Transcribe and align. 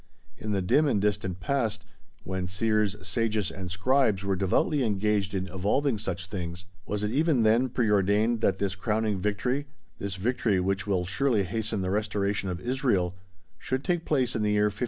In 0.35 0.51
the 0.51 0.63
dim 0.63 0.87
and 0.87 0.99
distant 0.99 1.39
past, 1.41 1.85
when 2.23 2.47
seers, 2.47 2.95
sages, 3.07 3.51
and 3.51 3.69
scribes 3.69 4.23
were 4.25 4.35
devoutly 4.35 4.81
engaged 4.83 5.35
in 5.35 5.45
evolving 5.47 5.99
such 5.99 6.25
things, 6.25 6.65
was 6.87 7.03
it 7.03 7.11
even 7.11 7.43
then 7.43 7.69
pre 7.69 7.87
ordained 7.91 8.41
that 8.41 8.57
this 8.57 8.75
crowning 8.75 9.19
victory 9.19 9.67
this 9.99 10.15
victory 10.15 10.59
which 10.59 10.87
will 10.87 11.05
surely 11.05 11.43
hasten 11.43 11.81
the 11.81 11.91
restoration 11.91 12.49
of 12.49 12.59
Israel 12.59 13.13
should 13.59 13.83
take 13.83 14.03
place 14.03 14.35
in 14.35 14.41
the 14.41 14.49
year 14.49 14.71
5679? 14.71 14.79